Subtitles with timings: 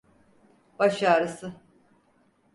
[0.79, 1.53] Baş ağrısı.